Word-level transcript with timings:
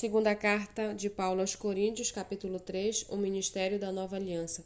Segunda 0.00 0.34
carta 0.34 0.94
de 0.94 1.10
Paulo 1.10 1.42
aos 1.42 1.54
Coríntios, 1.54 2.10
capítulo 2.10 2.58
3, 2.58 3.04
o 3.10 3.18
ministério 3.18 3.78
da 3.78 3.92
nova 3.92 4.16
aliança. 4.16 4.64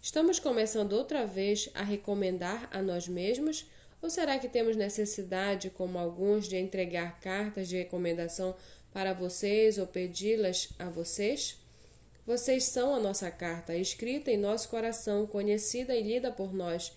Estamos 0.00 0.38
começando 0.38 0.94
outra 0.94 1.26
vez 1.26 1.68
a 1.74 1.82
recomendar 1.82 2.66
a 2.72 2.80
nós 2.80 3.06
mesmos 3.06 3.66
ou 4.00 4.08
será 4.08 4.38
que 4.38 4.48
temos 4.48 4.76
necessidade, 4.76 5.68
como 5.68 5.98
alguns, 5.98 6.48
de 6.48 6.56
entregar 6.56 7.20
cartas 7.20 7.68
de 7.68 7.76
recomendação 7.76 8.56
para 8.90 9.12
vocês 9.12 9.76
ou 9.76 9.86
pedi-las 9.86 10.70
a 10.78 10.86
vocês? 10.86 11.58
Vocês 12.26 12.64
são 12.64 12.94
a 12.94 13.00
nossa 13.00 13.30
carta, 13.30 13.76
escrita 13.76 14.30
em 14.30 14.38
nosso 14.38 14.70
coração, 14.70 15.26
conhecida 15.26 15.94
e 15.94 16.02
lida 16.02 16.32
por 16.32 16.54
nós. 16.54 16.90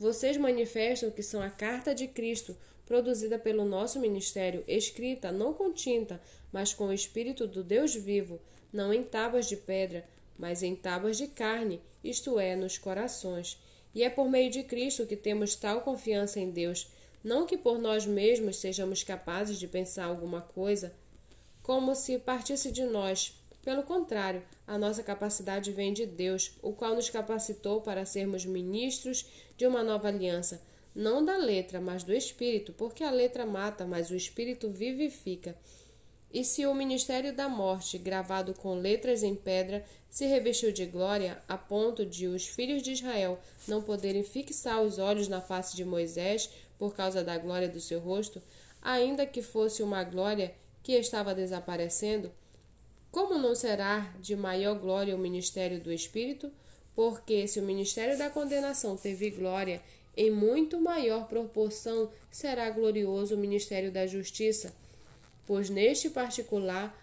Vocês 0.00 0.38
manifestam 0.38 1.10
que 1.10 1.22
são 1.22 1.42
a 1.42 1.50
carta 1.50 1.94
de 1.94 2.08
Cristo, 2.08 2.56
produzida 2.86 3.38
pelo 3.38 3.66
nosso 3.66 4.00
ministério, 4.00 4.64
escrita 4.66 5.30
não 5.30 5.52
com 5.52 5.70
tinta, 5.74 6.18
mas 6.50 6.72
com 6.72 6.86
o 6.86 6.92
Espírito 6.92 7.46
do 7.46 7.62
Deus 7.62 7.94
vivo, 7.94 8.40
não 8.72 8.94
em 8.94 9.04
tábuas 9.04 9.46
de 9.46 9.58
pedra, 9.58 10.08
mas 10.38 10.62
em 10.62 10.74
tábuas 10.74 11.18
de 11.18 11.26
carne, 11.26 11.82
isto 12.02 12.40
é, 12.40 12.56
nos 12.56 12.78
corações. 12.78 13.58
E 13.94 14.02
é 14.02 14.08
por 14.08 14.30
meio 14.30 14.50
de 14.50 14.62
Cristo 14.62 15.06
que 15.06 15.16
temos 15.16 15.54
tal 15.54 15.82
confiança 15.82 16.40
em 16.40 16.50
Deus, 16.50 16.88
não 17.22 17.44
que 17.44 17.58
por 17.58 17.78
nós 17.78 18.06
mesmos 18.06 18.56
sejamos 18.56 19.02
capazes 19.02 19.58
de 19.58 19.68
pensar 19.68 20.06
alguma 20.06 20.40
coisa 20.40 20.94
como 21.62 21.94
se 21.94 22.18
partisse 22.18 22.72
de 22.72 22.84
nós. 22.84 23.38
Pelo 23.62 23.82
contrário, 23.82 24.42
a 24.66 24.78
nossa 24.78 25.02
capacidade 25.02 25.70
vem 25.70 25.92
de 25.92 26.06
Deus, 26.06 26.52
o 26.62 26.72
qual 26.72 26.94
nos 26.94 27.10
capacitou 27.10 27.82
para 27.82 28.06
sermos 28.06 28.46
ministros 28.46 29.26
de 29.56 29.66
uma 29.66 29.82
nova 29.82 30.08
aliança, 30.08 30.62
não 30.94 31.24
da 31.24 31.36
letra, 31.36 31.80
mas 31.80 32.02
do 32.02 32.12
espírito, 32.12 32.72
porque 32.72 33.04
a 33.04 33.10
letra 33.10 33.44
mata, 33.44 33.84
mas 33.84 34.10
o 34.10 34.16
espírito 34.16 34.70
vivifica. 34.70 35.54
E 36.32 36.44
se 36.44 36.64
o 36.64 36.74
ministério 36.74 37.34
da 37.34 37.48
morte, 37.48 37.98
gravado 37.98 38.54
com 38.54 38.74
letras 38.74 39.22
em 39.22 39.34
pedra, 39.34 39.84
se 40.08 40.26
revestiu 40.26 40.72
de 40.72 40.86
glória, 40.86 41.42
a 41.48 41.58
ponto 41.58 42.06
de 42.06 42.28
os 42.28 42.46
filhos 42.46 42.82
de 42.82 42.92
Israel 42.92 43.38
não 43.66 43.82
poderem 43.82 44.22
fixar 44.22 44.80
os 44.80 44.98
olhos 44.98 45.28
na 45.28 45.40
face 45.40 45.76
de 45.76 45.84
Moisés 45.84 46.48
por 46.78 46.94
causa 46.94 47.22
da 47.22 47.36
glória 47.36 47.68
do 47.68 47.80
seu 47.80 48.00
rosto, 48.00 48.40
ainda 48.80 49.26
que 49.26 49.42
fosse 49.42 49.82
uma 49.82 50.02
glória 50.04 50.54
que 50.82 50.92
estava 50.92 51.34
desaparecendo, 51.34 52.32
como 53.10 53.38
não 53.38 53.54
será 53.54 54.12
de 54.20 54.36
maior 54.36 54.78
glória 54.78 55.14
o 55.14 55.18
ministério 55.18 55.80
do 55.80 55.92
Espírito? 55.92 56.50
Porque 56.94 57.46
se 57.48 57.58
o 57.58 57.62
ministério 57.62 58.18
da 58.18 58.30
condenação 58.30 58.96
teve 58.96 59.30
glória, 59.30 59.80
em 60.16 60.30
muito 60.30 60.80
maior 60.80 61.26
proporção 61.26 62.10
será 62.30 62.68
glorioso 62.70 63.34
o 63.34 63.38
ministério 63.38 63.90
da 63.90 64.06
justiça 64.06 64.72
pois 65.50 65.68
neste 65.68 66.08
particular 66.08 66.96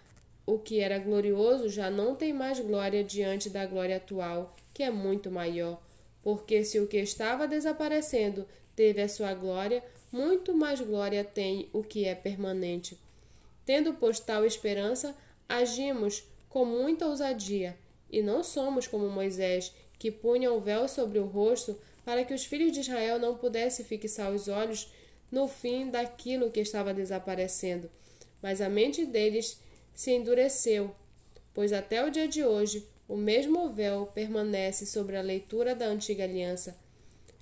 o 0.46 0.58
que 0.58 0.80
era 0.80 0.98
glorioso 0.98 1.68
já 1.68 1.90
não 1.90 2.14
tem 2.14 2.32
mais 2.32 2.58
glória 2.58 3.04
diante 3.04 3.50
da 3.50 3.66
glória 3.66 3.98
atual, 3.98 4.56
que 4.72 4.82
é 4.82 4.90
muito 4.90 5.30
maior. 5.30 5.78
Porque 6.22 6.64
se 6.64 6.80
o 6.80 6.86
que 6.86 6.96
estava 6.96 7.46
desaparecendo 7.46 8.46
teve 8.74 9.02
a 9.02 9.08
sua 9.08 9.34
glória, 9.34 9.84
muito 10.10 10.56
mais 10.56 10.80
glória 10.80 11.22
tem 11.22 11.68
o 11.74 11.82
que 11.82 12.06
é 12.06 12.14
permanente. 12.14 12.96
Tendo 13.66 13.92
pois 13.92 14.18
tal 14.18 14.46
esperança, 14.46 15.14
agimos 15.48 16.24
com 16.48 16.64
muita 16.64 17.06
ousadia, 17.06 17.78
e 18.10 18.22
não 18.22 18.42
somos 18.42 18.86
como 18.86 19.08
Moisés, 19.08 19.72
que 19.98 20.10
punha 20.10 20.52
o 20.52 20.60
véu 20.60 20.88
sobre 20.88 21.18
o 21.18 21.26
rosto 21.26 21.78
para 22.04 22.24
que 22.24 22.34
os 22.34 22.44
filhos 22.44 22.72
de 22.72 22.80
Israel 22.80 23.18
não 23.18 23.36
pudessem 23.36 23.84
fixar 23.84 24.32
os 24.32 24.48
olhos 24.48 24.90
no 25.30 25.46
fim 25.46 25.90
daquilo 25.90 26.50
que 26.50 26.60
estava 26.60 26.94
desaparecendo 26.94 27.90
mas 28.42 28.60
a 28.60 28.68
mente 28.68 29.04
deles 29.04 29.60
se 29.94 30.12
endureceu, 30.12 30.94
pois 31.52 31.72
até 31.72 32.04
o 32.04 32.10
dia 32.10 32.28
de 32.28 32.44
hoje 32.44 32.86
o 33.08 33.16
mesmo 33.16 33.68
véu 33.70 34.06
permanece 34.06 34.86
sobre 34.86 35.16
a 35.16 35.22
leitura 35.22 35.74
da 35.74 35.86
antiga 35.86 36.24
aliança. 36.24 36.78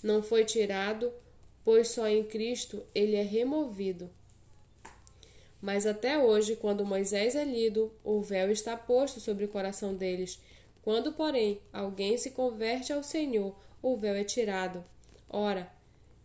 Não 0.03 0.23
foi 0.23 0.45
tirado, 0.45 1.13
pois 1.65 1.89
só 1.89 2.07
em 2.07 2.25
Cristo 2.25 2.83
ele 2.95 3.17
é 3.17 3.23
removido. 3.23 4.11
Mas 5.61 5.87
até 5.87 6.19
hoje, 6.19 6.57
quando 6.57 6.85
Moisés 6.85 7.35
é 7.35 7.45
lido, 7.45 7.93
o 8.05 8.21
véu 8.21 8.51
está 8.51 8.77
posto 8.77 9.21
sobre 9.21 9.45
o 9.45 9.49
coração 9.49 9.95
deles. 9.95 10.39
Quando, 10.83 11.13
porém, 11.13 11.61
alguém 11.73 12.17
se 12.17 12.31
converte 12.31 12.93
ao 12.93 13.03
Senhor, 13.03 13.55
o 13.83 13.97
véu 13.97 14.15
é 14.15 14.25
tirado. 14.25 14.85
Ora, 15.29 15.71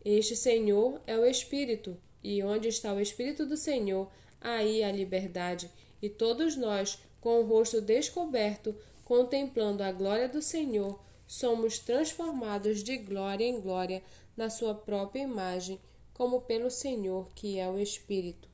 este 0.04 0.36
Senhor 0.36 1.02
é 1.08 1.18
o 1.18 1.26
Espírito, 1.26 1.98
e 2.24 2.44
onde 2.44 2.68
está 2.68 2.94
o 2.94 3.00
Espírito 3.00 3.46
do 3.46 3.58
Senhor, 3.58 4.10
aí 4.40 4.84
a 4.84 4.92
liberdade, 4.92 5.70
e 6.02 6.10
todos 6.10 6.56
nós, 6.56 7.00
com 7.20 7.40
o 7.40 7.46
rosto 7.46 7.80
descoberto, 7.80 8.76
contemplando 9.04 9.84
a 9.84 9.92
glória 9.92 10.28
do 10.28 10.42
Senhor, 10.42 11.00
somos 11.26 11.80
transformados 11.80 12.84
de 12.84 12.98
glória 12.98 13.46
em 13.46 13.60
glória 13.62 14.04
na 14.36 14.50
sua 14.50 14.74
própria 14.76 15.22
imagem, 15.22 15.80
como 16.14 16.42
pelo 16.42 16.70
Senhor, 16.70 17.32
que 17.34 17.58
é 17.58 17.70
o 17.70 17.80
Espírito. 17.80 18.51